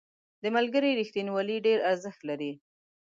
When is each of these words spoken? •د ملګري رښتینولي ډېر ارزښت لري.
•د 0.43 0.45
ملګري 0.55 0.91
رښتینولي 0.99 1.57
ډېر 1.65 1.79
ارزښت 1.89 2.21
لري. 2.29 2.51